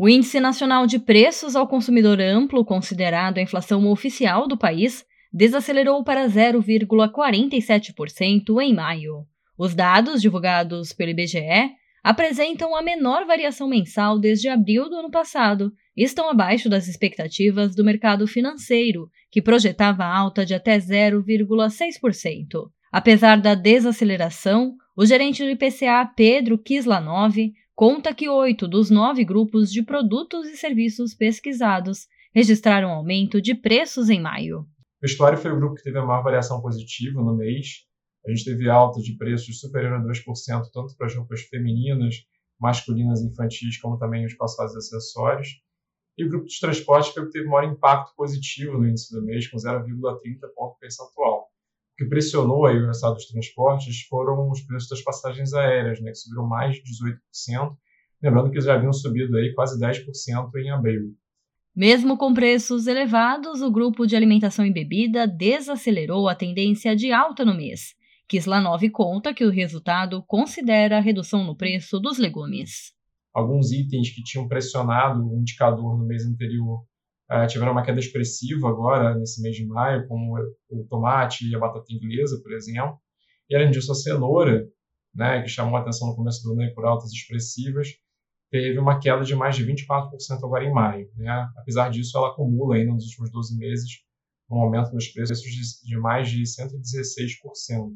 O 0.00 0.08
Índice 0.08 0.38
Nacional 0.38 0.86
de 0.86 1.00
Preços 1.00 1.56
ao 1.56 1.66
Consumidor 1.66 2.20
Amplo, 2.20 2.64
considerado 2.64 3.38
a 3.38 3.42
inflação 3.42 3.84
oficial 3.90 4.46
do 4.46 4.56
país, 4.56 5.04
desacelerou 5.32 6.04
para 6.04 6.28
0,47% 6.28 8.62
em 8.62 8.72
maio. 8.72 9.26
Os 9.58 9.74
dados 9.74 10.22
divulgados 10.22 10.92
pelo 10.92 11.10
IBGE 11.10 11.72
apresentam 12.00 12.76
a 12.76 12.82
menor 12.82 13.26
variação 13.26 13.66
mensal 13.66 14.20
desde 14.20 14.48
abril 14.48 14.88
do 14.88 14.94
ano 14.94 15.10
passado 15.10 15.72
e 15.96 16.04
estão 16.04 16.30
abaixo 16.30 16.68
das 16.68 16.86
expectativas 16.86 17.74
do 17.74 17.82
mercado 17.82 18.24
financeiro, 18.28 19.10
que 19.32 19.42
projetava 19.42 20.04
alta 20.04 20.46
de 20.46 20.54
até 20.54 20.78
0,6%. 20.78 22.70
Apesar 22.92 23.40
da 23.40 23.56
desaceleração, 23.56 24.76
o 24.96 25.04
gerente 25.04 25.42
do 25.42 25.50
IPCA, 25.50 26.08
Pedro 26.14 26.56
Kislanov, 26.56 27.34
conta 27.78 28.12
que 28.12 28.28
oito 28.28 28.66
dos 28.66 28.90
nove 28.90 29.24
grupos 29.24 29.70
de 29.70 29.84
produtos 29.84 30.48
e 30.48 30.56
serviços 30.56 31.14
pesquisados 31.14 32.08
registraram 32.34 32.90
aumento 32.90 33.40
de 33.40 33.54
preços 33.54 34.10
em 34.10 34.20
maio. 34.20 34.62
O 34.62 34.66
vestuário 35.00 35.38
foi 35.38 35.52
o 35.52 35.56
grupo 35.56 35.76
que 35.76 35.84
teve 35.84 35.96
a 35.96 36.04
maior 36.04 36.24
variação 36.24 36.60
positiva 36.60 37.22
no 37.22 37.36
mês. 37.36 37.84
A 38.26 38.30
gente 38.32 38.44
teve 38.44 38.68
alta 38.68 39.00
de 39.00 39.16
preços 39.16 39.60
superior 39.60 39.92
a 39.92 40.02
2%, 40.02 40.08
tanto 40.74 40.96
para 40.96 41.06
as 41.06 41.14
roupas 41.14 41.42
femininas, 41.42 42.16
masculinas 42.60 43.22
infantis, 43.22 43.80
como 43.80 43.96
também 43.96 44.26
os 44.26 44.34
calçados 44.34 44.74
e 44.74 44.78
acessórios. 44.78 45.46
E 46.18 46.24
o 46.24 46.28
grupo 46.28 46.46
de 46.46 46.58
transporte 46.58 47.12
foi 47.12 47.22
o 47.22 47.26
que 47.26 47.32
teve 47.32 47.46
maior 47.46 47.72
impacto 47.72 48.12
positivo 48.16 48.76
no 48.76 48.88
índice 48.88 49.14
do 49.14 49.24
mês, 49.24 49.48
com 49.48 49.56
0,30 49.56 49.86
ponto 50.52 50.76
percentual. 50.80 51.37
O 51.98 52.04
que 52.04 52.08
pressionou 52.08 52.64
aí 52.64 52.78
o 52.78 52.86
resultado 52.86 53.14
dos 53.14 53.26
transportes 53.26 54.02
foram 54.02 54.48
os 54.48 54.60
preços 54.60 54.88
das 54.88 55.02
passagens 55.02 55.52
aéreas, 55.52 56.00
né, 56.00 56.12
que 56.12 56.18
subiram 56.18 56.46
mais 56.46 56.76
de 56.76 56.82
18%, 56.84 57.76
lembrando 58.22 58.50
que 58.50 58.54
eles 58.54 58.66
já 58.66 58.74
haviam 58.74 58.92
subido 58.92 59.36
aí 59.36 59.52
quase 59.52 59.80
10% 59.80 60.04
em 60.58 60.70
abril. 60.70 61.16
Mesmo 61.74 62.16
com 62.16 62.32
preços 62.32 62.86
elevados, 62.86 63.62
o 63.62 63.70
grupo 63.70 64.06
de 64.06 64.14
alimentação 64.14 64.64
e 64.64 64.72
bebida 64.72 65.26
desacelerou 65.26 66.28
a 66.28 66.36
tendência 66.36 66.94
de 66.94 67.10
alta 67.10 67.44
no 67.44 67.52
mês. 67.52 67.96
Kislanov 68.28 68.88
conta 68.90 69.34
que 69.34 69.44
o 69.44 69.50
resultado 69.50 70.22
considera 70.22 70.98
a 70.98 71.00
redução 71.00 71.42
no 71.42 71.56
preço 71.56 71.98
dos 71.98 72.16
legumes. 72.16 72.92
Alguns 73.34 73.72
itens 73.72 74.10
que 74.10 74.22
tinham 74.22 74.46
pressionado 74.46 75.20
o 75.28 75.36
indicador 75.36 75.98
no 75.98 76.06
mês 76.06 76.24
anterior 76.24 76.84
uh, 77.30 77.46
tiveram 77.46 77.72
uma 77.72 77.82
queda 77.82 78.00
expressiva 78.00 78.68
agora, 78.68 79.14
nesse 79.14 79.42
mês 79.42 79.56
de 79.56 79.66
maio, 79.66 80.06
como 80.06 80.34
o 80.70 80.84
tomate 80.88 81.48
e 81.48 81.54
a 81.54 81.58
batata 81.58 81.92
inglesa, 81.92 82.40
por 82.42 82.52
exemplo. 82.52 82.98
E 83.48 83.56
além 83.56 83.70
disso, 83.70 83.92
a 83.92 83.94
cenoura, 83.94 84.66
né, 85.14 85.42
que 85.42 85.48
chamou 85.48 85.76
a 85.76 85.80
atenção 85.80 86.08
no 86.08 86.16
começo 86.16 86.42
do 86.42 86.52
ano 86.52 86.74
por 86.74 86.84
altas 86.84 87.10
expressivas, 87.12 87.88
teve 88.50 88.78
uma 88.78 88.98
queda 88.98 89.24
de 89.24 89.34
mais 89.34 89.56
de 89.56 89.64
24% 89.64 90.10
agora 90.42 90.64
em 90.64 90.72
maio. 90.72 91.08
Né? 91.16 91.48
Apesar 91.56 91.90
disso, 91.90 92.16
ela 92.16 92.28
acumula 92.28 92.76
ainda 92.76 92.92
nos 92.92 93.04
últimos 93.04 93.30
12 93.30 93.58
meses 93.58 94.08
um 94.50 94.60
aumento 94.60 94.92
nos 94.92 95.08
preços 95.08 95.42
de, 95.42 95.60
de 95.84 95.98
mais 95.98 96.30
de 96.30 96.42
116%. 96.42 97.90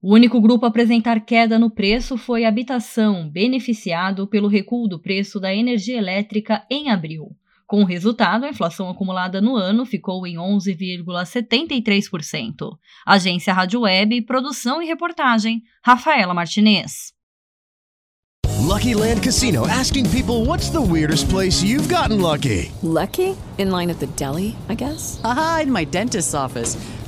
O 0.00 0.14
único 0.14 0.40
grupo 0.40 0.64
a 0.64 0.68
apresentar 0.68 1.20
queda 1.20 1.58
no 1.58 1.70
preço 1.70 2.16
foi 2.16 2.44
a 2.44 2.48
habitação, 2.48 3.30
beneficiado 3.30 4.26
pelo 4.26 4.48
recuo 4.48 4.88
do 4.88 5.00
preço 5.00 5.38
da 5.38 5.54
energia 5.54 5.96
elétrica 5.96 6.66
em 6.70 6.90
abril. 6.90 7.36
Com 7.72 7.80
o 7.80 7.86
resultado, 7.86 8.44
a 8.44 8.50
inflação 8.50 8.90
acumulada 8.90 9.40
no 9.40 9.56
ano 9.56 9.86
ficou 9.86 10.26
em 10.26 10.36
11,73%. 10.36 12.76
Agência 13.06 13.54
Rádio 13.54 13.80
Web, 13.80 14.20
produção 14.26 14.82
e 14.82 14.86
reportagem, 14.86 15.62
Rafaela 15.82 16.34
Martinez. 16.34 17.14
Lucky 18.60 18.94
Land 18.94 19.22
Casino 19.22 19.66
asking 19.66 20.04
people 20.10 20.44
what's 20.44 20.68
the 20.68 20.82
weirdest 20.82 21.30
place 21.30 21.64
you've 21.64 21.88
gotten 21.88 22.20
lucky? 22.20 22.70
Lucky? 22.82 23.34
In 23.56 23.70
line 23.70 23.90
at 23.90 24.00
the 24.00 24.08
deli, 24.18 24.54
I 24.68 24.74
guess? 24.74 25.18
Aha, 25.24 25.60
in 25.62 25.72
my 25.72 25.86
dentist's 25.86 26.34
office. 26.34 26.76